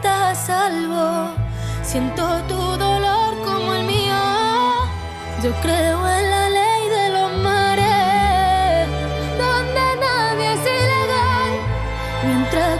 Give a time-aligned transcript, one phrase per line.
[0.00, 1.34] Estás salvo.
[1.82, 4.22] Siento tu dolor como el mío.
[5.42, 8.88] Yo creo en la ley de los mares,
[9.42, 11.52] donde nadie es ilegal,
[12.26, 12.78] mientras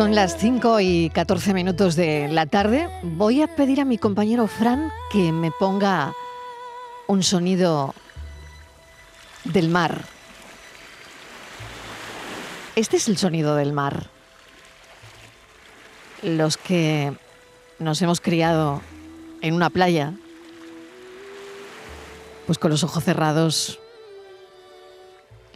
[0.00, 2.88] Son las 5 y 14 minutos de la tarde.
[3.02, 6.14] Voy a pedir a mi compañero Fran que me ponga
[7.06, 7.94] un sonido
[9.44, 10.06] del mar.
[12.76, 14.06] Este es el sonido del mar.
[16.22, 17.12] Los que
[17.78, 18.80] nos hemos criado
[19.42, 20.14] en una playa,
[22.46, 23.78] pues con los ojos cerrados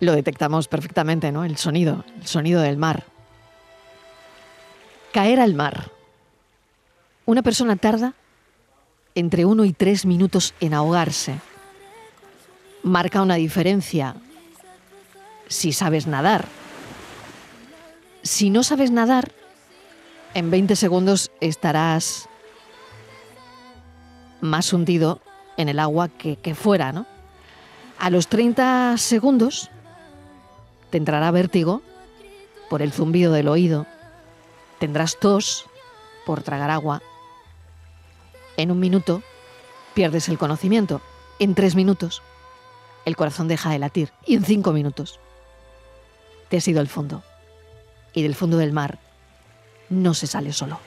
[0.00, 1.46] lo detectamos perfectamente, ¿no?
[1.46, 3.13] El sonido, el sonido del mar.
[5.14, 5.92] Caer al mar.
[7.24, 8.14] Una persona tarda
[9.14, 11.38] entre uno y tres minutos en ahogarse.
[12.82, 14.16] Marca una diferencia
[15.46, 16.48] si sabes nadar.
[18.22, 19.30] Si no sabes nadar,
[20.34, 22.28] en 20 segundos estarás
[24.40, 25.20] más hundido
[25.56, 27.06] en el agua que, que fuera, ¿no?
[28.00, 29.70] A los 30 segundos
[30.90, 31.82] te entrará vértigo
[32.68, 33.86] por el zumbido del oído,
[34.78, 35.66] tendrás tos
[36.24, 37.02] por tragar agua.
[38.56, 39.22] En un minuto
[39.94, 41.00] pierdes el conocimiento.
[41.38, 42.22] En tres minutos
[43.04, 44.12] el corazón deja de latir.
[44.26, 45.20] Y en cinco minutos
[46.48, 47.22] te has ido al fondo.
[48.12, 48.98] Y del fondo del mar
[49.88, 50.78] no se sale solo.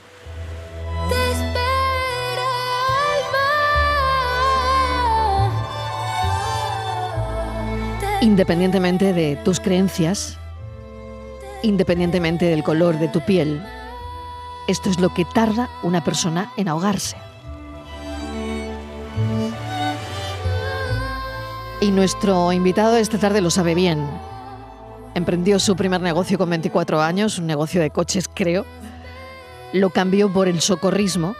[8.21, 10.37] Independientemente de tus creencias,
[11.61, 13.61] independientemente del color de tu piel,
[14.67, 17.17] esto es lo que tarda una persona en ahogarse.
[21.79, 24.07] Y nuestro invitado esta tarde lo sabe bien.
[25.13, 28.65] Emprendió su primer negocio con 24 años, un negocio de coches creo.
[29.73, 31.35] Lo cambió por el socorrismo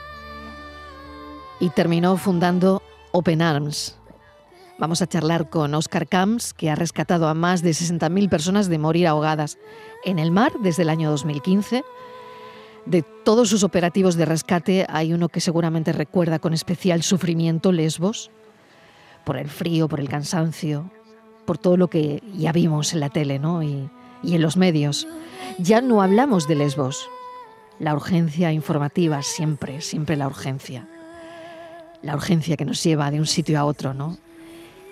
[1.60, 3.98] y terminó fundando Open Arms.
[4.80, 8.78] Vamos a charlar con Oscar Camps, que ha rescatado a más de 60.000 personas de
[8.78, 9.58] morir ahogadas
[10.06, 11.84] en el mar desde el año 2015.
[12.88, 18.32] De todos sus operativos de rescate hay uno que seguramente recuerda con especial sufrimiento Lesbos,
[19.26, 20.90] por el frío, por el cansancio,
[21.46, 23.62] por todo lo que ya vimos en la tele ¿no?
[23.62, 23.90] y,
[24.24, 25.06] y en los medios.
[25.58, 27.10] Ya no hablamos de Lesbos.
[27.78, 30.88] La urgencia informativa, siempre, siempre la urgencia.
[32.02, 34.18] La urgencia que nos lleva de un sitio a otro, ¿no?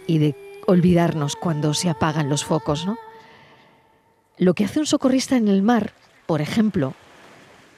[0.06, 0.36] Y de
[0.68, 2.98] olvidarnos cuando se apagan los focos, ¿no?
[4.38, 5.94] Lo que hace un socorrista en el mar,
[6.26, 6.94] por ejemplo,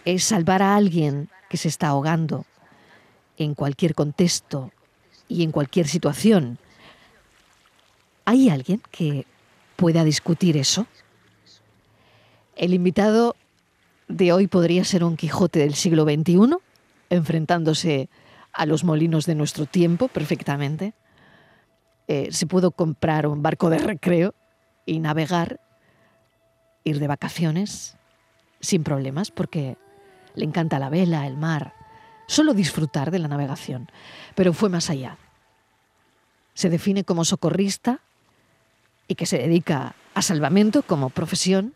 [0.07, 2.45] es salvar a alguien que se está ahogando
[3.37, 4.71] en cualquier contexto
[5.27, 6.59] y en cualquier situación.
[8.23, 9.25] ¿Hay alguien que
[9.75, 10.87] pueda discutir eso?
[12.55, 13.35] El invitado
[14.07, 16.55] de hoy podría ser un Quijote del siglo XXI,
[17.09, 18.07] enfrentándose
[18.53, 20.93] a los molinos de nuestro tiempo perfectamente.
[22.07, 24.33] Eh, se pudo comprar un barco de recreo
[24.85, 25.59] y navegar,
[26.85, 27.97] ir de vacaciones
[28.61, 29.75] sin problemas, porque
[30.37, 31.73] le encanta la vela, el mar,
[32.27, 33.89] solo disfrutar de la navegación.
[34.35, 35.17] Pero fue más allá.
[36.53, 37.99] Se define como socorrista
[39.07, 41.73] y que se dedica a salvamento como profesión.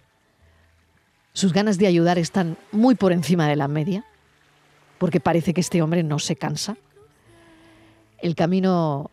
[1.33, 4.05] Sus ganas de ayudar están muy por encima de la media,
[4.99, 6.77] porque parece que este hombre no se cansa.
[8.19, 9.09] El camino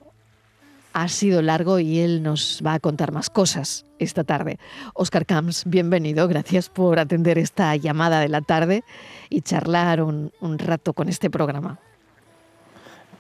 [1.03, 4.59] ha sido largo y él nos va a contar más cosas esta tarde.
[4.95, 8.83] Oscar Camps, bienvenido, gracias por atender esta llamada de la tarde
[9.31, 11.79] y charlar un, rato con este programa.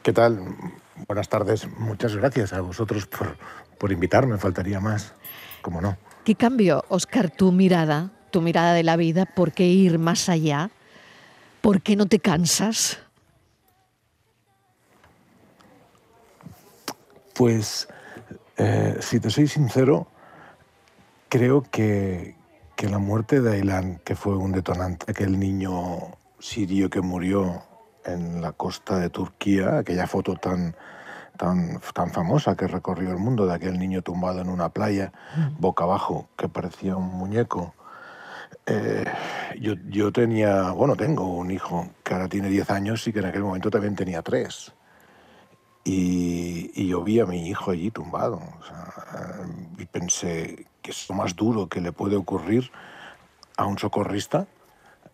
[0.02, 0.40] ¿Qué tal?
[1.06, 3.36] Buenas tardes, muchas gracias a vosotros por,
[3.78, 5.14] por invitarme, faltaría más,
[5.62, 5.96] como no.
[6.24, 9.24] ¿Qué cambio, Oscar, tu mirada, tu mirada de la vida?
[9.24, 10.70] ¿Por qué ir más allá?
[11.60, 12.98] ¿Por qué no te cansas?
[17.38, 17.86] Pues,
[18.56, 20.08] eh, si te soy sincero,
[21.28, 22.34] creo que,
[22.82, 27.62] la muerte de Aylan, que fue un detonante, aquel niño sirio que murió
[28.04, 30.74] en la costa de Turquía, aquella foto tan,
[31.36, 35.60] tan, tan famosa que recorrió el mundo de aquel niño tumbado en una playa, mm.
[35.60, 37.72] boca abajo, que parecía un muñeco.
[38.66, 39.04] Eh,
[39.60, 43.26] yo, yo, tenía, bueno, tengo un hijo que ahora tiene 10 años y que en
[43.26, 44.74] aquel momento también tenía 3.
[45.90, 48.42] Y, yo vi a mi hijo allí tumbado.
[49.78, 52.70] y pensé que es lo más duro que le puede ocurrir
[53.56, 54.46] a un socorrista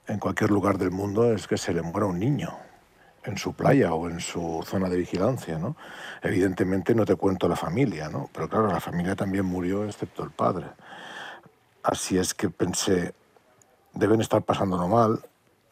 [0.06, 2.58] en cualquier lugar del mundo es que se le muera un niño
[3.22, 5.76] en su playa o en su zona de vigilancia, ¿no?
[6.22, 8.28] Evidentemente no te cuento la familia, ¿no?
[8.32, 10.66] Pero claro, la familia también murió excepto el padre.
[11.82, 13.14] Así es que pensé,
[13.94, 15.24] deben estar pasándolo mal.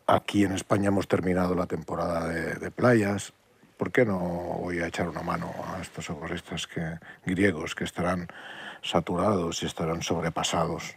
[0.06, 3.34] Aquí en España hemos terminado la temporada de, de playas,
[3.82, 4.16] ¿por qué no
[4.60, 8.28] voy a echar una mano a estos socorristas que, griegos que estarán
[8.80, 10.94] saturados y estarán sobrepasados?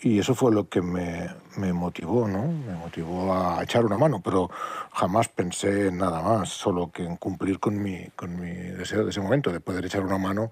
[0.00, 2.48] Y eso fue lo que me, me, motivó, ¿no?
[2.48, 4.50] Me motivó a echar una mano, pero
[4.92, 9.10] jamás pensé en nada más, solo que en cumplir con mi, con mi deseo de
[9.10, 10.50] ese momento, de poder echar una mano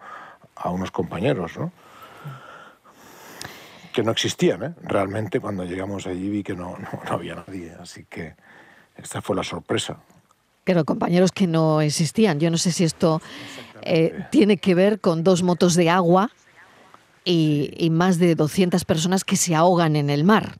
[0.55, 1.73] a unos compañeros, ¿no?
[3.93, 4.75] Que no existían, ¿eh?
[4.81, 8.37] Realmente cuando llegamos allí vi que no, no, no había nadie, así que
[8.95, 9.99] esta fue la sorpresa.
[10.65, 12.39] Pero compañeros que no existían.
[12.39, 13.21] Yo no sé si esto
[13.83, 16.31] eh, tiene que ver con dos motos de agua
[17.25, 20.57] y, más de 200 personas que se ahogan en el mar.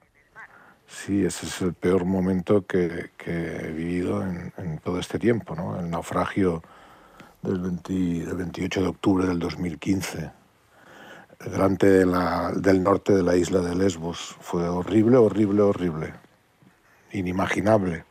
[0.87, 5.79] Sí, ese es el peor momento que, he vivido en, todo este tiempo, ¿no?
[5.79, 6.63] El naufragio
[7.43, 10.31] del, 28 de octubre del 2015,
[11.45, 14.37] delante del norte de la isla de Lesbos.
[14.41, 16.15] Fue horrible, horrible, horrible.
[17.13, 18.05] Inimaginable.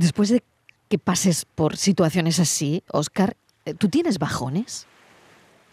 [0.00, 0.42] Después de
[0.88, 3.36] que pases por situaciones así, Oscar,
[3.66, 4.86] eh, ¿tú tienes bajones?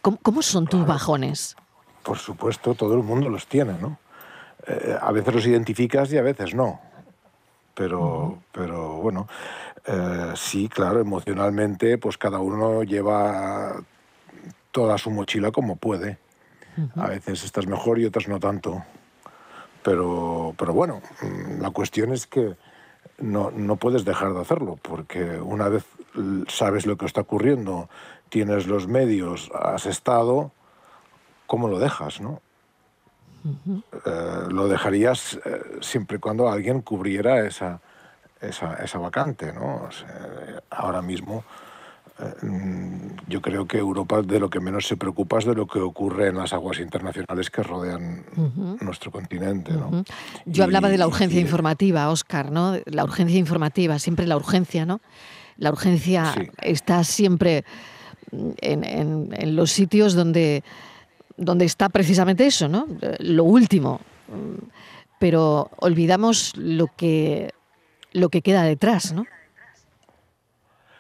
[0.02, 1.56] ¿Cómo, son tus bajones?
[2.04, 3.98] Por supuesto, todo el mundo los tiene, ¿no?
[4.68, 6.82] Eh, a veces los identificas y a veces no.
[7.74, 9.30] Pero, pero bueno,
[9.86, 13.82] eh, sí, claro, emocionalmente, pues cada uno lleva
[14.72, 16.18] toda su mochila como puede.
[16.98, 18.84] A veces estás mejor y otras no tanto.
[19.84, 22.58] Pero, pero bueno, mm, la cuestión es que
[23.18, 25.86] no, no puedes dejar de hacerlo, porque una vez
[26.48, 27.90] sabes lo que está ocurriendo,
[28.30, 30.52] tienes los medios, has estado,
[31.46, 32.22] ¿cómo lo dejas?
[32.22, 32.42] No?
[34.06, 37.80] Eh, lo dejarías eh, siempre y cuando alguien cubriera esa,
[38.42, 39.54] esa, esa vacante.
[39.54, 39.90] ¿no?
[40.70, 41.44] ahora mismo
[43.28, 46.30] yo creo que Europa de lo que menos se preocupa es de lo que ocurre
[46.30, 48.26] en las aguas internacionales que rodean
[48.82, 49.74] nuestro continente.
[49.74, 50.04] ¿no?
[50.46, 52.76] Yo hablaba de la urgencia informativa, Oscar, ¿no?
[52.86, 55.00] La urgencia informativa, siempre la urgencia, ¿no?
[55.58, 57.64] La urgencia está siempre
[58.32, 60.64] en, los sitios donde,
[61.38, 62.88] donde está precisamente eso, ¿no?
[63.20, 64.02] Lo último.
[65.20, 67.52] Pero olvidamos lo que,
[68.12, 69.26] lo que queda detrás, ¿no?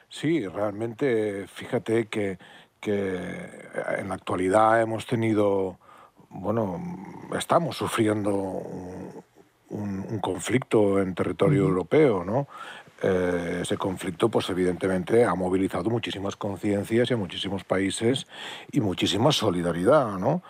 [0.10, 2.38] Sí, realmente fíjate que,
[2.82, 5.78] en la actualidad hemos tenido,
[6.30, 6.80] bueno,
[7.38, 8.34] estamos sufriendo
[9.70, 12.48] un, conflicto en territorio europeo, ¿no?
[13.04, 18.26] Eh, ese conflicto, pues evidentemente ha movilizado muchísimas conciencias y muchísimos países
[18.72, 20.42] y muchísima solidaridad, ¿no?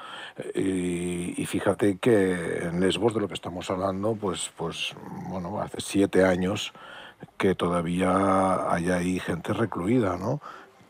[0.56, 4.96] Y, y, fíjate que en Lesbos, de lo que estamos hablando, pues, pues
[5.30, 6.74] bueno, hace siete años
[7.38, 10.42] que todavía hay ahí gente recluida, ¿no?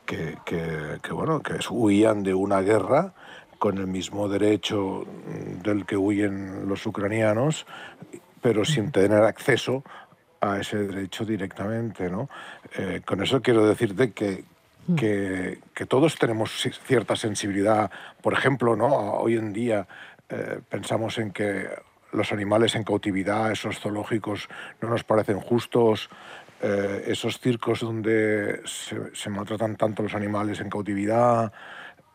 [0.05, 3.13] Que, que, bueno, que huían de una guerra
[3.59, 5.05] con el mismo derecho
[5.63, 7.65] del que huyen los ucranianos,
[8.41, 9.83] pero sin tener acceso
[10.39, 12.09] a ese derecho directamente.
[12.09, 12.29] ¿no?
[12.77, 14.45] Eh, con eso quiero decirte que,
[14.95, 16.51] que, que, todos tenemos
[16.85, 17.91] cierta sensibilidad.
[18.21, 18.87] Por ejemplo, ¿no?
[19.15, 19.87] hoy en día
[20.29, 21.67] eh, pensamos en que
[22.11, 24.47] los animales en cautividad, esos zoológicos
[24.81, 26.09] no nos parecen justos,
[26.61, 31.51] eh, esos circos donde se, maltratan tanto los animales en cautividad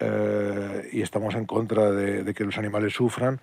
[0.01, 3.41] eh, y estamos en contra de, que los animales sufran,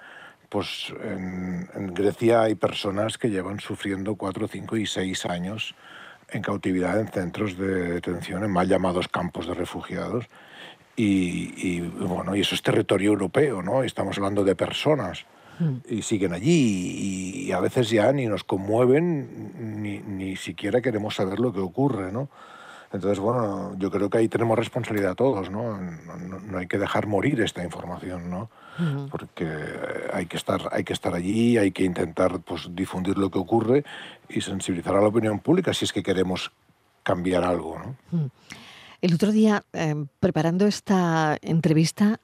[0.49, 5.73] pues en, Grecia hay personas que llevan sufriendo cuatro, cinco y seis años
[6.27, 10.25] en cautividad en centros de detención, en mal llamados campos de refugiados.
[10.97, 13.83] Y, bueno, y eso es territorio europeo, ¿no?
[13.83, 15.25] Estamos hablando de personas.
[15.87, 21.39] Y siguen allí y, a veces ya ni nos conmueven ni, ni siquiera queremos saber
[21.39, 22.29] lo que ocurre, ¿no?
[22.91, 25.77] Entonces, bueno, yo creo que ahí tenemos responsabilidad todos, ¿no?
[25.77, 28.49] No, hay que dejar morir esta información, ¿no?
[29.11, 29.45] Porque
[30.13, 33.83] hay que, estar, hay que estar allí, hay que intentar pues, difundir lo que ocurre
[34.29, 36.51] y sensibilizar a la opinión pública si es que queremos
[37.03, 38.31] cambiar algo, ¿no?
[39.01, 42.19] El otro día, em, preparando esta entrevista,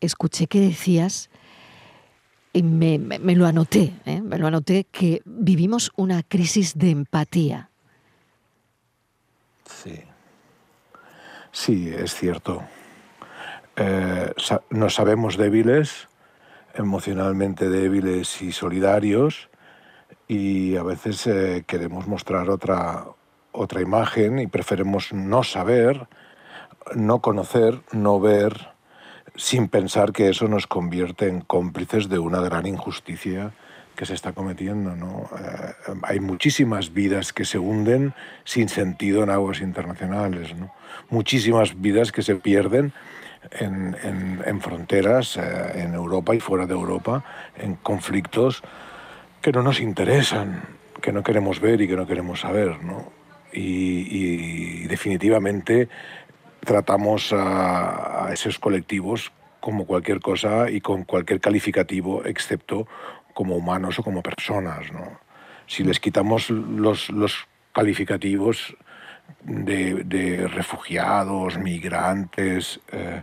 [0.00, 1.30] escuché que decías,
[2.52, 4.20] y me, me lo anoté, ¿eh?
[4.20, 7.70] me lo anoté, que vivimos una crisis de empatía.
[9.64, 10.00] Sí.
[11.52, 12.62] Sí, es cierto.
[13.76, 14.32] Eh,
[14.70, 16.08] nos sabemos débiles,
[16.74, 19.48] emocionalmente débiles y solidarios,
[20.26, 23.06] y a veces eh, queremos mostrar otra,
[23.52, 26.08] otra imagen y preferimos no saber,
[26.94, 28.68] no conocer, no ver,
[29.38, 33.52] sin pensar que eso nos convierte en cómplices de una gran injusticia
[33.94, 34.96] que se está cometiendo.
[34.96, 35.30] ¿no?
[35.38, 38.14] Eh, hay muchísimas vidas que se hunden
[38.44, 40.74] sin sentido en aguas internacionales, ¿no?
[41.08, 42.92] muchísimas vidas que se pierden
[43.52, 47.24] en, fronteras, eh, en Europa y fuera de Europa,
[47.56, 48.62] en conflictos
[49.40, 50.62] que no nos interesan,
[51.00, 52.82] que no queremos ver y que no queremos saber.
[52.82, 53.12] ¿no?
[53.52, 55.88] Y, definitivamente
[56.64, 62.86] tratamos a, a esos colectivos como cualquier cosa y con cualquier calificativo, excepto
[63.34, 64.92] como humanos o como personas.
[64.92, 65.20] ¿no?
[65.66, 68.76] Si les quitamos los, los calificativos
[69.42, 73.22] de, refugiados, migrantes, eh,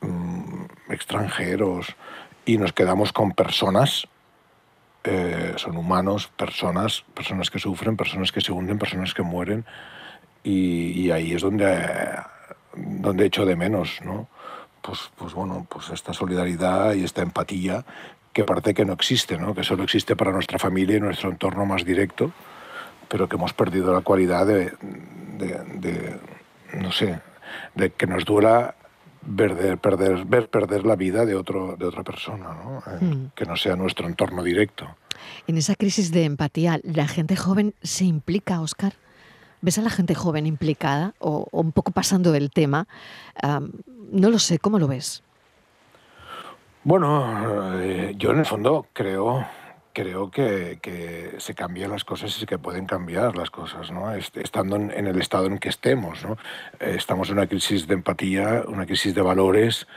[0.00, 1.94] mm, extranjeros,
[2.44, 4.06] y nos quedamos con personas,
[5.04, 9.64] eh, son humanos, personas, personas que sufren, personas que se hunden, personas que mueren,
[10.42, 11.66] y, ahí es donde,
[12.76, 14.28] donde echo de menos, ¿no?
[14.82, 17.84] Pues, pues bueno, pues esta solidaridad y esta empatía
[18.36, 19.54] que parece que no existe, ¿no?
[19.54, 22.32] que solo existe para nuestra familia y nuestro entorno más directo,
[23.08, 24.74] pero que hemos perdido la cualidad de,
[25.38, 26.20] de,
[26.74, 27.18] no sé,
[27.74, 28.74] de que nos duela
[29.22, 32.82] ver perder, ver perder la vida de, otro, de otra persona, ¿no?
[33.00, 33.28] Hmm.
[33.34, 34.86] que no sea nuestro entorno directo.
[35.46, 38.92] En esa crisis de empatía, ¿la gente joven se implica, Oscar?
[39.66, 42.86] ¿Ves a la gente joven implicada o, un poco pasando del tema?
[44.12, 45.24] no lo sé, ¿cómo lo ves?
[46.84, 49.44] Bueno, eh, yo en el fondo creo,
[49.92, 54.14] creo que, se cambian las cosas y que pueden cambiar las cosas, ¿no?
[54.14, 56.24] estando en, el estado en que estemos.
[56.24, 56.34] ¿no?
[56.78, 59.88] Eh, estamos en una crisis de empatía, una crisis de valores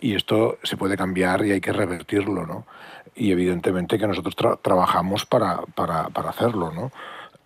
[0.00, 2.44] y esto se puede cambiar y hay que revertirlo.
[2.44, 2.66] ¿no?
[3.14, 6.72] Y evidentemente que nosotros trabajamos para, para, para hacerlo.
[6.72, 6.90] ¿no?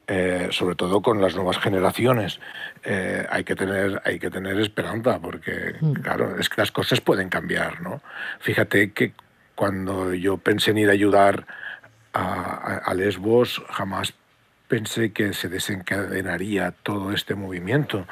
[0.08, 2.38] Eh, sobre todo con las nuevas generaciones.
[2.84, 5.94] Eh, hay, que tener, hay que tener esperanza, porque, mm.
[5.94, 8.00] claro, es que las cosas pueden cambiar, ¿no?
[8.38, 9.14] Fíjate que
[9.56, 11.46] cuando yo pensé en ir a ayudar
[12.12, 14.14] a, Lesbos, jamás
[14.68, 18.06] pensé que se desencadenaría todo este movimiento,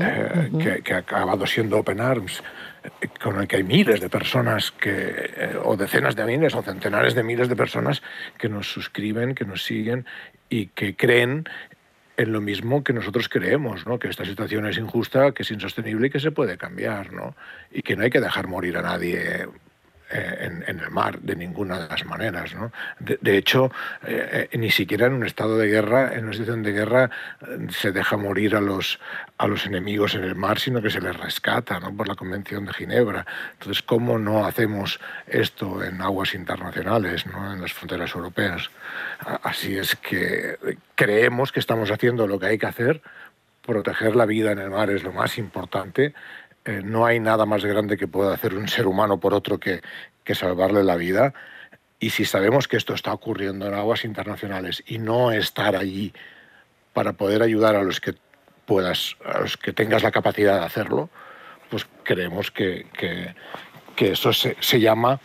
[0.00, 2.42] eh, que, ha acabado siendo Open Arms,
[3.22, 7.22] con el que hay miles de personas, que, o decenas de miles, o centenares de
[7.22, 8.02] miles de personas
[8.38, 10.06] que nos suscriben, que nos siguen
[10.48, 11.44] y que creen
[12.16, 13.98] en lo mismo que nosotros creemos, ¿no?
[13.98, 17.34] que esta situación es injusta, que es insostenible y que se puede cambiar, ¿no?
[17.70, 19.48] y que no hay que dejar morir a nadie
[20.14, 22.54] eh, en, el mar de ninguna de las maneras.
[22.54, 22.70] ¿no?
[22.98, 23.72] De, hecho,
[24.06, 27.10] eh, eh, ni siquiera en un estado de guerra, en una situación de guerra,
[27.70, 29.00] se deja morir a los,
[29.38, 31.96] a los enemigos en el mar, sino que se les rescata ¿no?
[31.96, 33.24] por la Convención de Ginebra.
[33.54, 37.52] Entonces, ¿cómo no hacemos esto en aguas internacionales, ¿no?
[37.52, 38.70] en las fronteras europeas?
[39.42, 40.58] Así es que
[40.94, 43.00] creemos que estamos haciendo lo que hay que hacer.
[43.62, 46.14] Proteger la vida en el mar es lo más importante
[46.64, 49.80] eh, no hay nada más grande que pueda hacer un ser humano por otro que,
[50.34, 51.34] salvarle la vida.
[51.98, 56.12] Y si sabemos que esto está ocurriendo en aguas internacionales y no estar allí
[56.94, 58.14] para poder ayudar a los que
[58.64, 61.10] puedas, a los que tengas la capacidad de hacerlo,
[61.68, 63.34] pues creemos que, que,
[64.10, 65.20] eso se, se llama,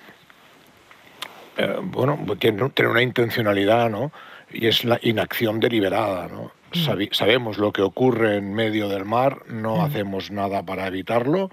[1.58, 4.12] eh, bueno, tiene, tiene una intencionalidad, ¿no?
[4.51, 6.51] Y es la inacción deliberada, ¿no?
[6.75, 7.13] Mm.
[7.13, 9.81] sabemos lo que ocurre en medio del mar, no mm.
[9.81, 11.50] hacemos nada para evitarlo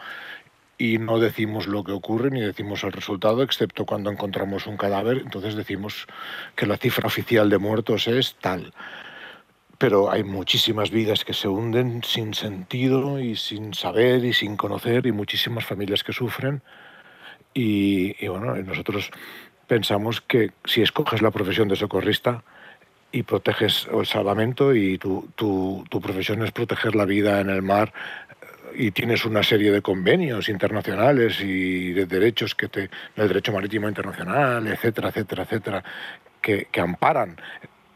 [0.76, 5.18] y no decimos lo que ocurre ni decimos el resultado, excepto cuando encontramos un cadáver,
[5.18, 6.06] entonces decimos
[6.56, 8.72] que la cifra oficial de muertos es tal.
[9.78, 15.06] Pero hay muchísimas vidas que se hunden sin sentido y sin saber y sin conocer
[15.06, 16.62] y muchísimas familias que sufren.
[17.52, 19.10] Y, y bueno, nosotros
[19.66, 22.44] pensamos que si escoges la profesión de socorrista,
[23.14, 27.62] y proteges el salvamento y tu, tu, tu, profesión es proteger la vida en el
[27.62, 27.92] mar
[28.74, 33.88] y tienes una serie de convenios internacionales y de derechos que te, el derecho marítimo
[33.88, 35.84] internacional, etcétera, etcétera, etcétera,
[36.40, 37.36] que, que amparan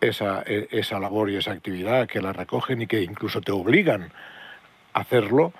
[0.00, 4.12] esa, e, esa labor y esa actividad, que la recogen y que incluso te obligan
[4.92, 5.52] a hacerlo,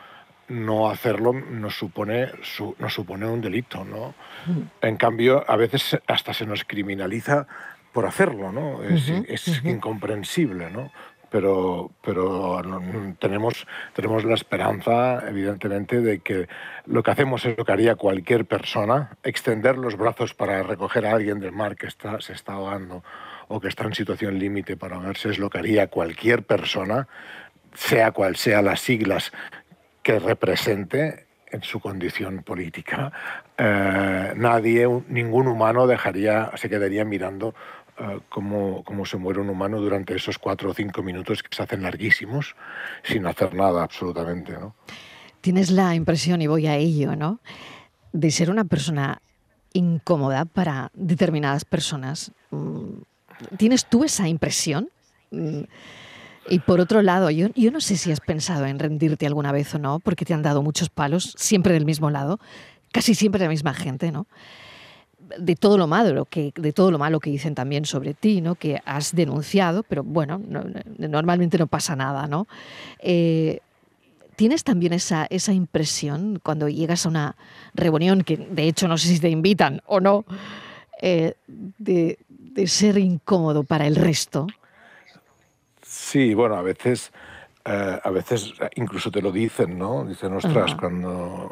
[0.47, 3.85] no hacerlo nos supone, su, nos supone un delito.
[3.85, 4.15] ¿no?
[4.81, 7.49] En cambio, a veces hasta se nos criminaliza
[7.99, 8.85] por hacerlo, ¿no?
[8.85, 10.93] Es, es incomprensible, ¿no?
[11.31, 12.63] pero, pero
[13.19, 16.47] tenemos, tenemos la esperanza, evidentemente, de que
[16.87, 21.13] lo que hacemos es lo que haría cualquier persona, extender los brazos para recoger a
[21.15, 23.03] alguien del mar que está, se está ahogando
[23.49, 27.09] o que está en situación límite para ahogarse, es lo que haría cualquier persona,
[27.75, 29.33] sea cual sea las siglas
[30.05, 33.13] que represente en su condición política.
[33.57, 37.55] Eh, nadie, ningún humano dejaría, se quedaría mirando
[38.01, 41.83] eh, cómo, se muere un humano durante esos cuatro o cinco minutos que se hacen
[41.83, 42.55] larguísimos
[43.03, 44.53] sin hacer nada absolutamente.
[44.53, 44.75] ¿no?
[45.41, 47.41] Tienes la impresión, y voy a ello, ¿no?
[48.13, 49.21] de ser una persona
[49.73, 52.33] incómoda para determinadas personas.
[52.51, 53.01] Mm,
[53.57, 54.91] ¿Tienes tú esa impresión?
[55.31, 55.63] Mm,
[56.49, 59.75] y por otro lado, yo, yo no sé si has pensado en rendirte alguna vez
[59.75, 62.41] o no, porque te han dado muchos palos, siempre del mismo lado,
[62.91, 64.27] casi siempre la misma gente, ¿no?
[65.39, 68.55] De todo lo malo que de todo lo malo que dicen también sobre ti, ¿no?
[68.55, 70.41] Que has denunciado, pero bueno,
[70.99, 72.47] normalmente no pasa nada, ¿no?
[73.01, 73.61] Eh,
[74.37, 77.37] ¿Tienes también esa, esa impresión cuando llegas a una
[77.75, 80.25] reunión, que de hecho no sé si te invitan o no,
[81.03, 84.47] eh, de, de, ser incómodo para el resto?
[85.83, 87.11] Sí, bueno, a veces,
[87.65, 90.05] eh, a veces incluso te lo dicen, ¿no?
[90.05, 91.51] Dicen, ostras, cuando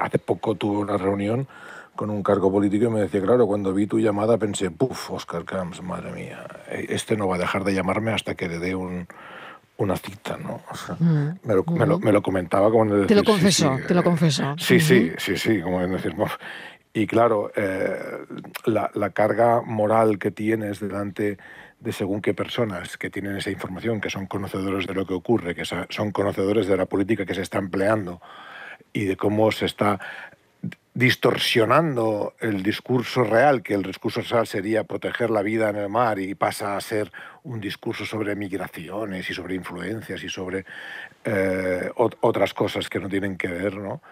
[0.00, 1.46] hace poco tuve una reunión
[1.98, 5.44] con un cargo político y me decía, claro, cuando vi tu llamada pensé, puff, Oscar
[5.44, 9.08] Camps, madre mía, este no va a dejar de llamarme hasta que le dé un,
[9.78, 10.60] una cita, ¿no?
[11.00, 14.04] Mm, me, lo, me, lo, me, lo, comentaba como decir, Te lo confesó, te lo
[14.04, 14.54] confesó.
[14.58, 16.14] Sí, sí, sí, sí, como decir,
[16.92, 17.98] y claro, eh,
[18.66, 21.36] la, la, carga moral que tienes delante
[21.80, 25.56] de según qué personas que tienen esa información, que son conocedores de lo que ocurre,
[25.56, 28.20] que son conocedores de la política que se está empleando
[28.92, 30.00] y de cómo se está
[30.98, 36.18] distorsionando el discurso real, que el discurso real sería proteger la vida en el mar
[36.18, 37.12] y pasa a ser
[37.44, 40.64] un discurso sobre migraciones y sobre influencias y sobre
[41.24, 44.02] eh, otras cosas que no tienen que ver, ¿no?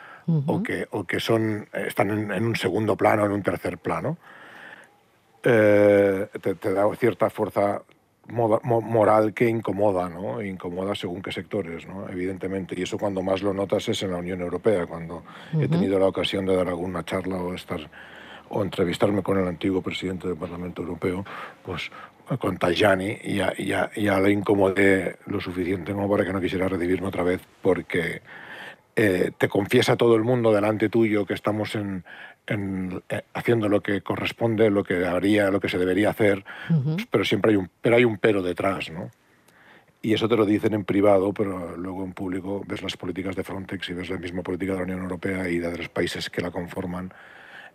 [0.47, 4.17] o, que, o que son, están en, un segundo plano, en un tercer plano,
[5.43, 7.83] eh, te, te, da cierta fuerza
[8.29, 10.43] moral que incomoda, ¿no?
[10.43, 12.09] Incomoda según qué sectores, ¿no?
[12.09, 12.75] Evidentemente.
[12.79, 15.23] Y eso cuando más lo notas es en la Unión Europea, cuando
[15.59, 17.81] he tenido la ocasión de dar alguna charla o estar
[18.49, 21.25] o entrevistarme con el antiguo presidente del Parlamento Europeo,
[21.65, 21.91] pues
[22.39, 27.09] con Tajani, ya, ya, ya le incomodé lo suficiente como para que no quisiera recibirme
[27.09, 28.23] otra vez, porque
[28.97, 32.05] eh, te confiesa todo el mundo delante tuyo que estamos en,
[32.49, 36.45] eh, haciendo lo que corresponde, lo que haría, lo que se debería hacer,
[37.11, 39.11] pero siempre hay un pero hay un pero detrás, ¿no?
[40.01, 43.43] Y eso te lo dicen en privado, pero luego en público ves las políticas de
[43.43, 46.41] Frontex y ves la misma política de la Unión Europea y de los países que
[46.41, 47.13] la conforman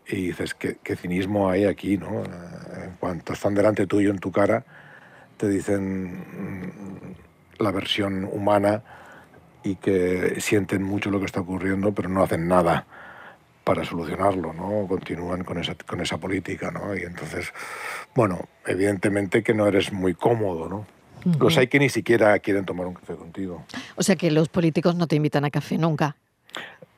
[0.07, 2.23] y dices, ¿qué, qué cinismo hay aquí, ¿no?
[2.23, 4.63] Eh, en cuanto están delante tuyo, en tu cara,
[5.35, 8.81] te dicen mm, la versión humana
[9.63, 12.87] y que sienten mucho lo que está ocurriendo, pero no hacen nada
[13.63, 14.87] para solucionarlo, ¿no?
[14.87, 16.95] Continúan con esa, con esa política, ¿no?
[16.95, 17.53] Y entonces,
[18.15, 20.85] bueno, evidentemente que no eres muy cómodo, ¿no?
[21.39, 23.63] Los hay que ni siquiera quieren tomar un café contigo.
[23.95, 26.15] O sea que los políticos no te invitan a café nunca.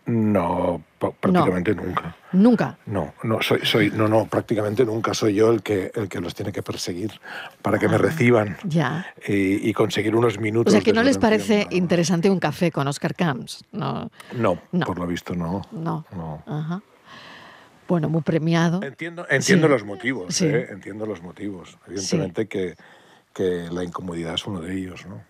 [0.05, 2.15] No, prácticamente nunca.
[2.33, 2.77] ¿Nunca?
[2.87, 6.35] No, no, soy, soy, no, no, prácticamente nunca soy yo el que, el que los
[6.35, 7.11] tiene que perseguir
[7.61, 9.05] para que me ah, reciban ya.
[9.25, 10.73] Y, conseguir unos minutos.
[10.73, 14.11] O sea, que no les parece interesante un café con Oscar Camps, ¿no?
[14.33, 15.61] No, por lo visto no.
[15.71, 16.05] No.
[16.47, 16.81] Ajá.
[17.87, 18.83] Bueno, muy premiado.
[18.83, 20.67] Entiendo, entiendo los motivos, ¿eh?
[20.69, 21.77] entiendo los motivos.
[21.87, 22.75] Evidentemente que,
[23.33, 25.21] que la incomodidad es uno de ellos, ¿no?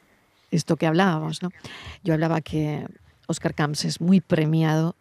[0.49, 1.49] Esto que hablábamos, ¿no?
[2.03, 2.86] Yo hablaba que
[3.34, 4.96] Oscar Camps es muy premiado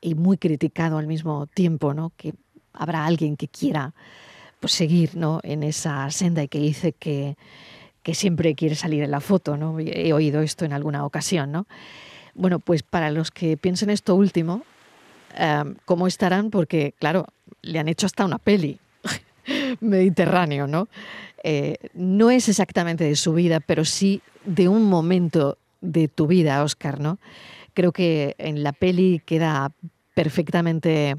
[0.00, 2.12] y muy criticado al mismo tiempo, ¿no?
[2.16, 2.34] Que
[2.72, 3.94] habrá alguien que quiera
[4.60, 5.40] pues, seguir ¿no?
[5.42, 7.36] en esa senda y que dice que,
[8.02, 9.78] que siempre quiere salir en la foto, ¿no?
[9.78, 11.66] He oído esto en alguna ocasión, ¿no?
[12.34, 14.62] Bueno, pues para los que piensen esto último,
[15.36, 16.50] em, ¿cómo estarán?
[16.50, 17.26] Porque, claro,
[17.62, 18.78] le han hecho hasta una peli,
[19.80, 20.88] Mediterráneo, ¿no?
[21.42, 26.62] Eh, no es exactamente de su vida, pero sí de un momento de tu vida,
[26.62, 27.18] Oscar, ¿no?
[27.74, 29.72] Creo que en la peli queda
[30.14, 31.16] perfectamente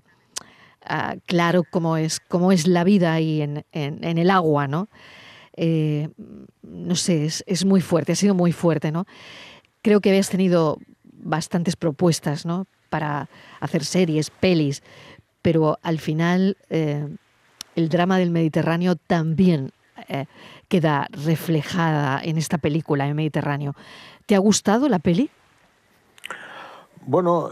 [0.86, 4.90] ah, claro cómo es, cómo es la vida ahí en, el agua, ¿no?
[5.56, 6.10] eh,
[6.62, 9.06] no sé, es, muy fuerte, ha sido muy fuerte, ¿no?
[9.82, 12.68] Creo que habías tenido bastantes propuestas, ¿no?
[12.90, 14.84] Para hacer series, pelis,
[15.42, 17.08] pero al final eh,
[17.76, 19.72] el drama del Mediterráneo también
[20.10, 20.26] eh,
[20.68, 23.76] queda reflejada en esta película, en Mediterráneo.
[24.26, 25.30] ¿Te ha gustado la peli?
[27.06, 27.52] Bueno,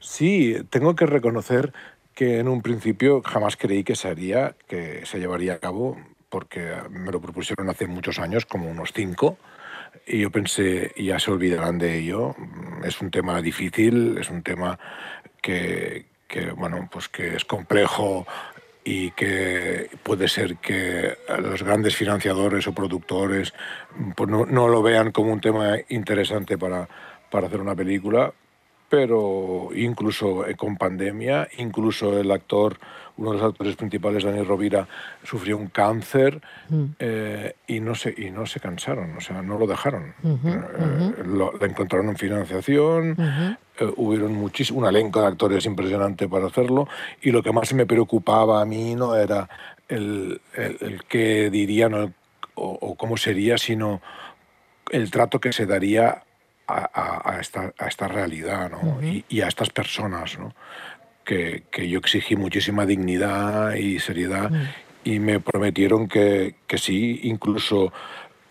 [0.00, 1.72] sí, tengo que reconocer
[2.14, 5.96] que en un principio jamás creí que se haría, que se llevaría a cabo,
[6.28, 9.38] porque me lo propusieron hace muchos años, como unos cinco,
[10.06, 12.34] y yo pensé, ya se olvidarán de ello.
[12.84, 14.78] Es un tema difícil, es un tema
[15.40, 18.26] que, que bueno, pues que es complejo
[18.84, 23.52] y que puede ser que los grandes financiadores o productores
[24.16, 26.88] pues no, no, lo vean como un tema interesante para,
[27.30, 28.32] para hacer una película,
[28.88, 32.78] pero incluso eh, con pandemia, incluso el actor,
[33.18, 34.88] uno de los actores principales, Daniel Rovira,
[35.24, 36.84] sufrió un cáncer mm.
[36.98, 40.14] eh, y, no se, y no se cansaron, o sea, no lo dejaron.
[40.24, 43.56] Eh, lo, encontraron en financiación,
[43.96, 46.88] hubieron muchísimo, un elenco de actores impresionante para hacerlo
[47.20, 49.48] y lo que más me preocupaba a mí no era
[49.88, 52.12] el, el, qué dirían o,
[52.54, 54.00] o cómo sería, sino
[54.90, 56.22] el trato que se daría
[56.68, 58.98] a, esta, a esta, realidad ¿no?
[59.02, 60.54] y, a estas personas, ¿no?
[61.24, 64.50] que, que, yo exigí muchísima dignidad y seriedad
[65.04, 67.92] y me prometieron que, que sí, incluso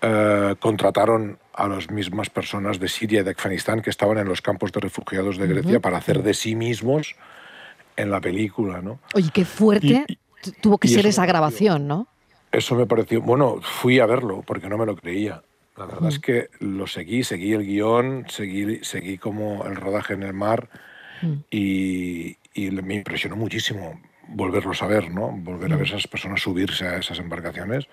[0.02, 4.42] eh, contrataron a las mismas personas de Siria y de Afganistán que estaban en los
[4.42, 7.16] campos de refugiados de Grecia para hacer de sí mismos
[7.96, 8.82] en la película.
[8.82, 9.00] ¿no?
[9.16, 10.06] Oye, qué fuerte
[10.62, 12.08] tuvo que ser esa grabación, ¿no?
[12.52, 15.42] Eso me pareció, bueno, fui a verlo porque no me lo creía.
[15.78, 20.24] La verdad es que lo seguí, seguí el guion, seguí, seguí como el rodaje en
[20.24, 20.70] el mar
[21.52, 25.32] y, me impresionó muchísimo volverlos a ver, ¿no?
[25.32, 27.88] Volver a ver a esas personas subirse a esas embarcaciones.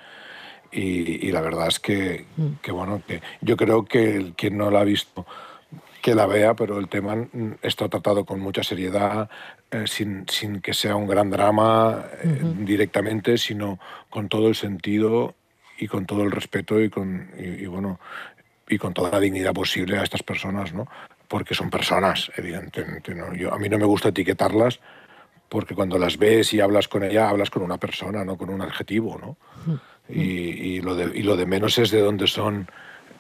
[0.73, 2.25] Y, la verdad es que,
[2.63, 5.27] que, bueno, que yo creo que quien no la ha visto,
[6.01, 7.29] que la vea, pero el tema
[7.63, 9.29] está tratado con mucha seriedad,
[9.71, 15.35] eh, sin, sin, que sea un gran drama eh, directamente, sino con todo el sentido
[15.79, 18.01] y con todo el respeto y con, y, bueno,
[18.69, 20.89] y con toda la dignidad posible a estas personas, ¿no?
[21.29, 23.15] Porque son personas, evidentemente.
[23.15, 23.35] ¿no?
[23.35, 24.81] Yo, a mí no me gusta etiquetarlas
[25.49, 28.63] porque cuando las ves y hablas con ella, hablas con una persona, no con un
[28.63, 29.37] adjetivo, ¿no?
[30.09, 32.69] Y, y, lo, de, y lo de menos es de dónde son.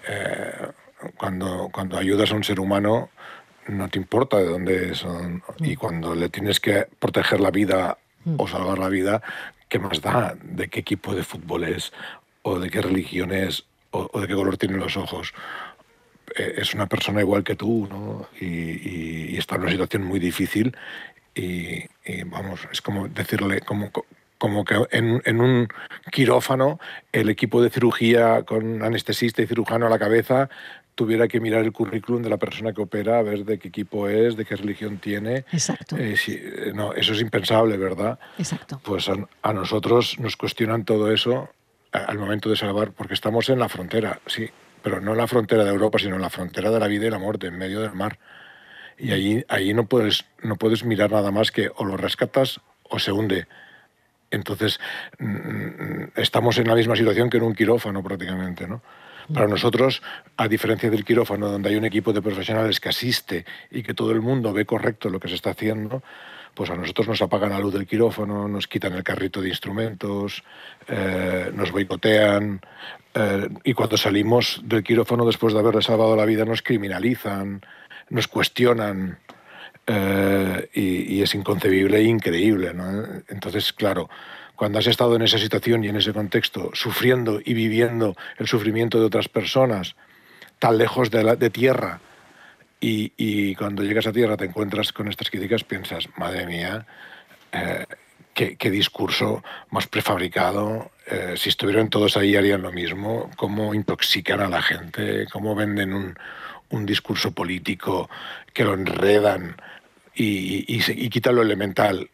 [0.09, 0.69] Eh,
[1.17, 3.11] cuando, cuando ayudas a un ser humano,
[3.69, 5.43] no te importa de dónde son.
[5.59, 7.99] Y cuando le tienes que proteger la vida
[8.37, 9.23] o salvar la vida,
[9.69, 11.93] ¿qué más da de qué equipo de fútbol es
[12.45, 15.35] o de qué religión es o, de qué color tiene los ojos.
[16.37, 18.29] Eh, es una persona igual que tú, ¿no?
[18.41, 20.77] Y, está en una situación muy difícil
[21.35, 21.85] y,
[22.27, 23.91] vamos, es como decirle, como,
[24.39, 25.69] como que en, en, un
[26.11, 26.79] quirófano
[27.13, 30.49] el equipo de cirugía con anestesista y cirujano a la cabeza
[30.95, 34.09] tuviera que mirar el currículum de la persona que opera, a ver de qué equipo
[34.09, 35.45] es, de qué religión tiene.
[35.53, 35.97] Exacto.
[35.99, 38.19] Eh, eh, no, eso es impensable, ¿verdad?
[38.39, 38.81] Exacto.
[38.83, 41.51] Pues a, nosotros nos cuestionan todo eso
[41.95, 44.51] al momento de salvar, porque estamos en la frontera, sí,
[44.83, 47.11] pero no en la frontera de Europa, sino en la frontera de la vida y
[47.11, 48.19] la muerte, en medio del mar.
[48.99, 52.99] Y allí, allí no, puedes, no puedes mirar nada más que o lo rescatas o
[52.99, 53.47] se hunde.
[54.31, 54.81] Entonces,
[55.19, 58.83] mm, estamos en la misma situación que en un quirófano prácticamente, ¿no?
[59.33, 60.03] Para nosotros,
[60.37, 64.11] a diferencia del quirófano, donde hay un equipo de profesionales que asiste y que todo
[64.11, 66.03] el mundo ve correcto lo que se está haciendo,
[66.55, 70.43] pues a nosotros nos apagan la luz del quirófano, nos quitan el carrito de instrumentos,
[70.89, 72.61] eh, nos boicotean
[73.15, 77.61] eh, y cuando salimos del quirófano después de haberle salvado la vida nos criminalizan,
[78.11, 79.19] nos cuestionan
[79.87, 82.73] eh, y, es inconcebible e increíble.
[83.29, 84.09] Entonces, claro,
[84.57, 88.99] cuando has estado en esa situación y en ese contexto, sufriendo y viviendo el sufrimiento
[88.99, 89.97] de otras personas,
[90.59, 92.01] tan lejos de, de tierra,
[92.87, 96.87] y, cuando llegas a tierra te encuentras con estas críticas, piensas, madre mía,
[97.53, 97.87] eh,
[98.35, 100.91] qué, discurso más prefabricado.
[101.07, 103.31] Eh, si estuvieran todos ahí harían lo mismo.
[103.37, 106.19] Cómo intoxican a la gente, cómo venden un,
[106.71, 108.11] un discurso político
[108.53, 109.57] que lo enredan
[110.15, 112.11] y, y, quitan lo elemental,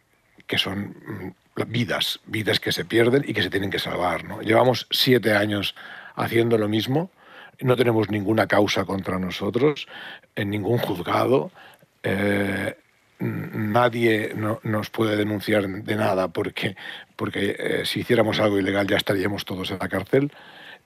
[0.47, 4.25] que son mm, vidas, vidas que se pierden y que se tienen que salvar.
[4.25, 4.41] ¿no?
[4.41, 5.75] Llevamos siete años
[6.15, 7.11] haciendo lo mismo
[7.61, 9.87] no tenemos ninguna causa contra nosotros,
[10.35, 11.51] en ningún juzgado.
[12.03, 12.77] Eh,
[13.21, 16.77] nadie nos puede denunciar de nada porque,
[17.17, 20.33] porque eh, si hiciéramos algo ilegal ya estaríamos todos en la cárcel.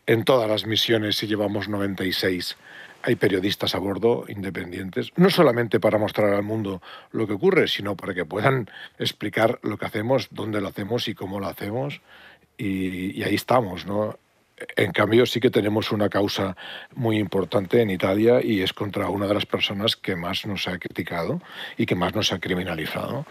[0.07, 2.57] En todas las misiones, si llevamos 96,
[3.03, 7.97] hay periodistas a bordo independientes, no solamente para mostrar al mundo lo que ocurre, sino
[7.97, 12.03] para que puedan explicar lo que hacemos, dónde lo hacemos y cómo lo hacemos.
[12.59, 14.19] Y, y ahí estamos, ¿no?
[14.77, 16.57] En cambio, sí que tenemos una causa
[16.95, 20.79] muy importante en Italia y es contra una de las personas que más nos ha
[20.79, 21.41] criticado
[21.77, 23.27] y que más nos ha criminalizado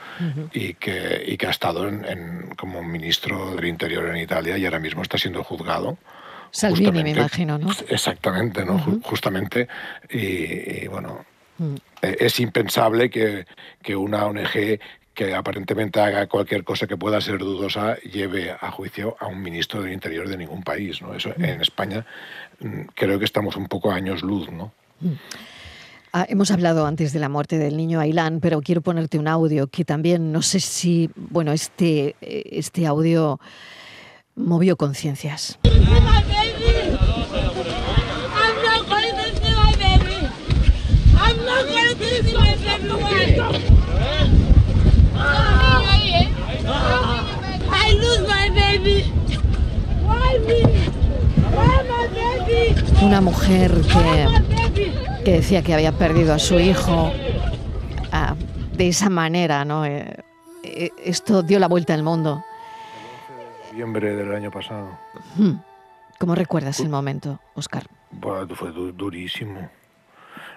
[0.52, 4.80] y, que, y que ha estado en, como ministro del Interior en Italia y ahora
[4.80, 5.98] mismo está siendo juzgado.
[6.52, 7.72] Salvini, me imagino, ¿no?
[7.88, 8.78] Exactamente, ¿no?
[9.02, 9.68] Justamente.
[10.10, 11.26] Y, bueno,
[11.58, 11.76] mm.
[12.02, 13.46] e, es impensable que,
[13.82, 14.80] que una ONG
[15.14, 19.82] que aparentemente haga cualquier cosa que pueda ser dudosa lleve a juicio a un ministro
[19.82, 21.02] del Interior de ningún país.
[21.02, 21.14] ¿no?
[21.14, 22.06] Eso en España
[22.60, 24.52] mm, creo que estamos un poco a años luz.
[24.52, 24.72] ¿no?
[25.02, 25.14] Mm.
[26.14, 29.68] Ah, hemos hablado antes de la muerte del niño Ailán, pero quiero ponerte un audio
[29.68, 33.40] que también, no sé si, bueno, este, este audio
[34.36, 35.60] movió conciencias.
[53.02, 57.12] Una mujer que, que, decía que había perdido a su hijo
[58.12, 58.36] ah,
[58.74, 59.86] de esa manera, ¿no?
[59.86, 60.24] Eh,
[60.64, 62.44] eh, esto dio la vuelta al mundo.
[63.72, 64.98] Noviembre del año pasado.
[65.36, 65.56] Hmm.
[66.20, 67.84] ¿Cómo recuerdas el momento, Oscar?
[68.56, 69.70] fue durísimo,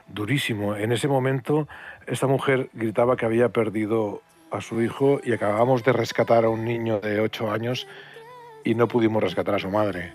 [0.06, 0.76] durísimo.
[0.76, 1.66] En ese momento,
[2.06, 6.64] esta mujer gritaba que había perdido a su hijo y acabamos de rescatar a un
[6.64, 7.88] niño de 8 años
[8.66, 10.12] y no pudimos rescatar a su madre.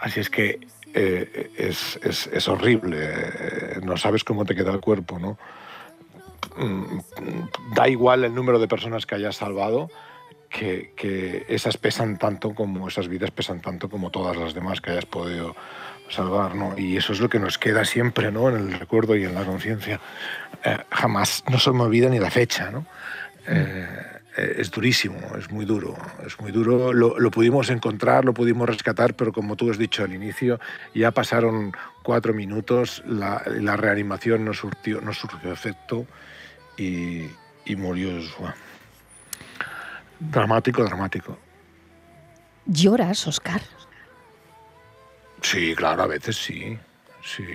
[0.00, 0.60] Así es que
[0.94, 5.38] eh, es, es, es, horrible, eh, no sabes cómo te queda el cuerpo, ¿no?
[6.56, 7.00] Mm,
[7.74, 9.90] da igual el número de personas que hayas salvado,
[10.48, 14.92] que, que, esas pesan tanto como esas vidas pesan tanto como todas las demás que
[14.92, 15.56] hayas podido
[16.08, 16.78] salvar, ¿no?
[16.78, 18.48] Y eso es lo que nos queda siempre, ¿no?
[18.48, 20.00] En el recuerdo y en la conciencia.
[20.64, 22.86] Eh, jamás no se me olvida ni la fecha, ¿no?
[23.48, 25.96] Eh, es durísimo, es muy duro,
[26.26, 26.92] es muy duro.
[26.92, 30.60] Lo, pudimos encontrar, lo pudimos rescatar, pero como tú has dicho al inicio,
[30.94, 31.72] ya pasaron
[32.02, 33.38] cuatro minutos, la,
[33.76, 36.06] reanimación no surtió, no surgió efecto
[36.76, 37.28] y,
[37.76, 38.10] murió
[40.20, 41.38] Dramático, dramático.
[42.66, 43.62] ¿Lloras, Oscar?
[45.40, 46.78] Sí, claro, a veces sí,
[47.22, 47.46] sí.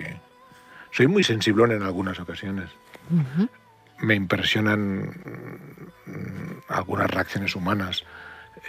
[0.90, 2.70] Soy muy sensiblón en algunas ocasiones.
[4.02, 5.14] Me impresionan
[6.68, 8.04] algunas reacciones humanas.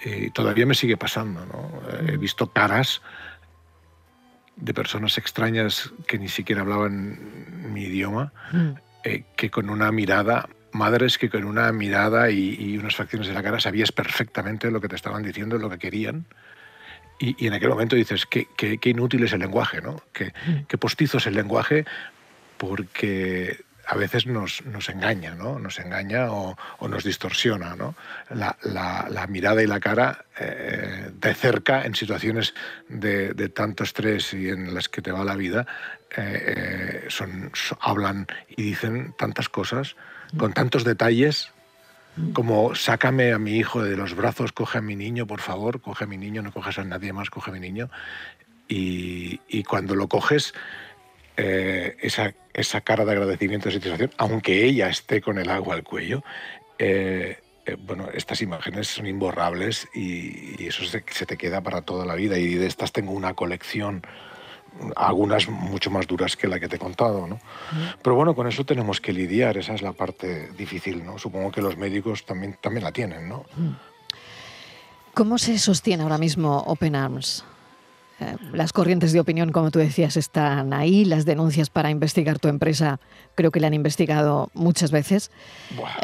[0.06, 1.46] Y todavía me sigue pasando.
[1.46, 1.82] ¿no?
[2.08, 3.02] He visto caras
[4.56, 8.69] de personas extrañas que ni siquiera hablaban mi idioma, mm.
[9.04, 13.43] eh, que con una mirada, madres que con una mirada y, unas facciones de la
[13.43, 16.26] cara sabías perfectamente lo que te estaban diciendo, lo que querían.
[17.19, 20.02] Y, en aquel momento dices, qué, qué, inútil es el lenguaje, ¿no?
[20.12, 20.65] Qué, mm.
[20.67, 21.86] qué postizo es el lenguaje,
[22.58, 25.60] porque a veces nos, engaña, ¿no?
[25.60, 26.56] Nos engaña o,
[26.88, 27.96] nos distorsiona, ¿no?
[28.30, 32.54] La, mirada y la cara eh, de cerca en situaciones
[32.88, 35.65] de, tanto estrés y en las que te va la vida,
[36.15, 39.96] eh, son, hablan y dicen tantas cosas
[40.38, 41.52] con tantos detalles
[42.34, 46.04] como sácame a mi hijo de los brazos, coge a mi niño, por favor, coge
[46.04, 47.89] a mi niño, no coges a nadie más, coge a mi niño.
[48.67, 50.54] Y cuando lo coges,
[51.38, 55.84] eh, esa, esa, cara de agradecimiento y satisfacción, aunque ella esté con el agua al
[55.84, 56.24] cuello.
[56.78, 62.15] Eh, eh, bueno, estas imágenes son imborrables y, eso se, te queda para toda la
[62.15, 62.38] vida.
[62.38, 64.06] Y de estas tengo una colección,
[64.96, 67.26] algunas mucho más duras que la que te he contado.
[67.26, 67.39] ¿no?
[68.02, 71.06] Pero bueno, con eso tenemos que lidiar, esa es la parte difícil.
[71.06, 71.17] ¿no?
[71.17, 73.30] Supongo que los médicos también, también la tienen.
[73.30, 73.46] ¿no?
[75.13, 77.46] ¿Cómo se sostiene ahora mismo Open Arms?
[78.24, 81.06] Eh, las corrientes de opinión, como tú decías, están ahí.
[81.06, 83.00] Las denuncias para investigar tu empresa
[83.36, 85.32] creo que la han investigado muchas veces.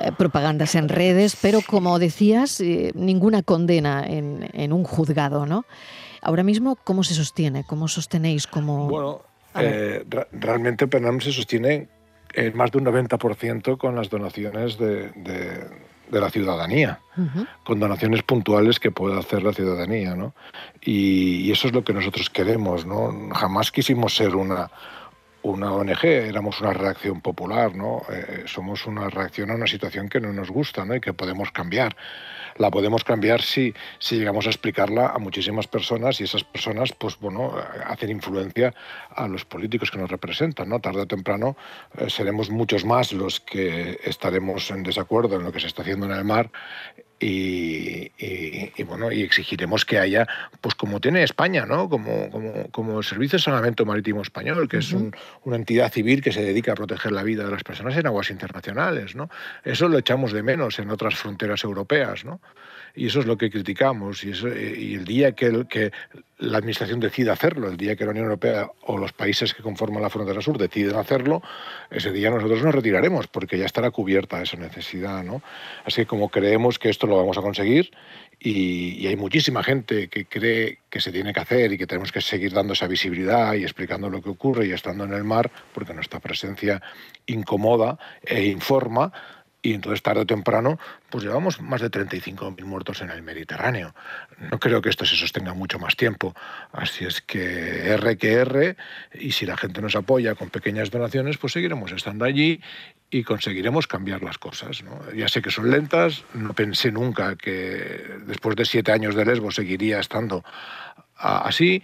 [0.01, 5.65] Eh, propagandas en redes, pero como decías, eh, ninguna condena en, un juzgado, ¿no?
[6.21, 7.63] Ahora mismo, ¿cómo se sostiene?
[7.63, 8.45] ¿Cómo sostenéis?
[8.45, 8.87] Como...
[8.87, 9.21] Bueno,
[10.31, 11.87] realmente Penam se sostiene
[12.33, 15.65] en más de un 90% con las donaciones de de
[16.11, 16.99] la ciudadanía,
[17.63, 20.15] con donaciones puntuales que pueda hacer la ciudadanía.
[20.15, 20.33] ¿no?
[20.81, 22.85] Y, eso es lo que nosotros queremos.
[22.85, 23.29] ¿no?
[23.33, 24.71] Jamás quisimos ser una,
[25.43, 27.75] una ONG, éramos una reacción popular.
[27.75, 28.01] ¿no?
[28.11, 30.95] Eh, somos una reacción a una situación que no nos gusta ¿no?
[30.95, 31.95] y que podemos cambiar
[32.59, 37.17] la podemos cambiar si, si llegamos a explicarla a muchísimas personas y esas personas, pues
[37.19, 37.55] bueno,
[37.87, 38.75] hacen influencia
[39.09, 40.79] a los políticos que nos representan, ¿no?
[40.79, 41.55] Tarde o temprano
[41.97, 46.05] eh, seremos muchos más los que estaremos en desacuerdo en lo que se está haciendo
[46.05, 46.51] en el mar
[47.19, 48.11] y,
[48.83, 50.27] bueno y exigiremos que haya
[50.61, 54.77] pues como tiene España no como como, como el servicio de salvamento marítimo español que
[54.77, 54.93] es
[55.43, 58.29] una entidad civil que se dedica a proteger la vida de las personas en aguas
[58.29, 59.29] internacionales no
[59.63, 62.39] eso lo echamos de menos en otras fronteras europeas no
[62.95, 64.23] y eso es lo que criticamos.
[64.23, 65.91] Y, y el día que, que
[66.39, 70.01] la Administración decida hacerlo, el día que la Unión Europea o los países que conforman
[70.01, 71.41] la frontera sur deciden hacerlo,
[71.91, 75.23] ese día nosotros nos retiraremos porque ya estará cubierta esa necesidad.
[75.23, 75.41] ¿no?
[75.83, 77.91] Así que como creemos que esto lo vamos a conseguir
[78.39, 82.21] y, hay muchísima gente que cree que se tiene que hacer y que tenemos que
[82.21, 85.93] seguir dando esa visibilidad y explicando lo que ocurre y estando en el mar, porque
[85.93, 86.81] nuestra presencia
[87.25, 89.11] incomoda e informa
[89.61, 93.93] y entonces tarde o temprano pues llevamos más de 35.000 muertos en el Mediterráneo.
[94.51, 96.33] No creo que esto se sostenga mucho más tiempo.
[96.71, 98.77] Así es que R que R,
[99.13, 102.61] y si la gente nos apoya con pequeñas donaciones, pues seguiremos estando allí
[103.09, 104.83] y conseguiremos cambiar las cosas.
[105.15, 109.51] Ya sé que son lentas, no pensé nunca que después de siete años de Lesbo
[109.51, 110.43] seguiría estando
[111.15, 111.83] así,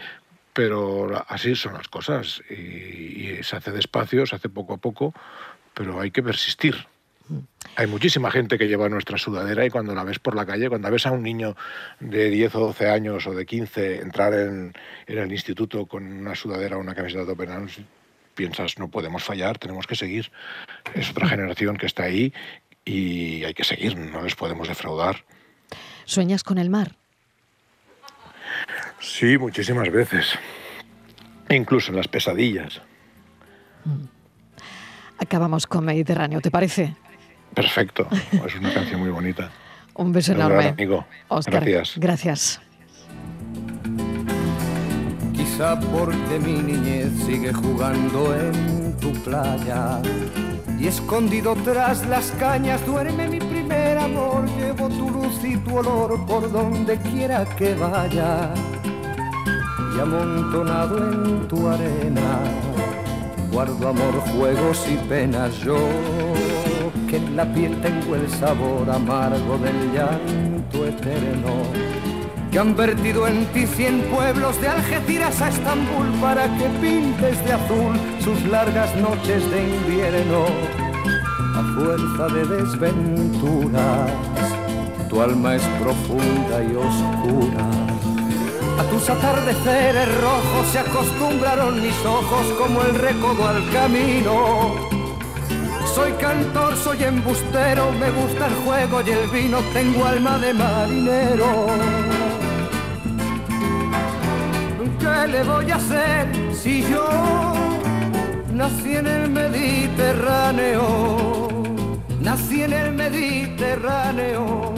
[0.53, 5.13] pero así son las cosas y se hace despacio, se hace poco a poco,
[5.73, 6.87] pero hay que persistir.
[7.77, 10.89] Hay muchísima gente que lleva nuestra sudadera y cuando la ves por la calle, cuando
[10.89, 11.57] ves a un niño
[11.99, 14.73] de 10 o 12 años o de 15 entrar en,
[15.07, 17.67] el instituto con una sudadera o una camiseta de Open
[18.33, 20.31] piensas, no podemos fallar, tenemos que seguir.
[20.93, 22.33] Es otra generación que está ahí
[22.85, 25.25] y hay que seguir, no les podemos defraudar.
[26.05, 26.95] ¿Sueñas con el mar?
[28.99, 30.37] Sí, muchísimas veces.
[31.49, 32.81] Incluso en las pesadillas.
[33.83, 34.05] Mm.
[35.17, 36.95] Acabamos con Mediterráneo, ¿te parece?
[37.55, 38.07] Perfecto,
[38.45, 39.49] es una canción muy bonita.
[39.95, 40.67] Un beso enorme.
[40.67, 41.05] amigo.
[41.29, 41.97] Oscar, gracias.
[41.97, 42.61] Gracias.
[45.33, 50.01] Quizá porque mi niñez sigue jugando en tu playa
[50.77, 54.45] y escondido tras las cañas duerme mi primer amor.
[54.57, 58.53] Llevo tu luz y tu olor por donde quiera que vaya
[59.95, 62.39] y amontonado en tu arena
[63.55, 65.77] guardo amor, juegos y penas yo
[67.15, 71.51] en la piel tengo el sabor amargo del llanto eterno,
[72.51, 77.53] que han vertido en ti cien pueblos de Algeciras a Estambul para que pintes de
[77.53, 80.45] azul sus largas noches de invierno.
[81.55, 84.11] A fuerza de desventuras,
[85.09, 87.65] tu alma es profunda y oscura.
[88.79, 94.94] A tus atardeceres rojos se acostumbraron mis ojos como el recodo al camino
[95.95, 101.67] soy cantor, soy embustero, me gusta el juego y el vino, tengo alma de marinero.
[104.99, 107.07] ¿Qué le voy a hacer si yo
[108.53, 111.47] nací en el Mediterráneo?
[112.19, 114.73] Nací en el Mediterráneo.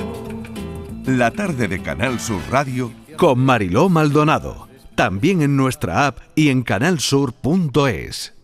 [1.06, 4.68] La tarde de Canal Sur Radio con Mariló Maldonado.
[4.94, 8.37] También en nuestra app y en canalsur.es.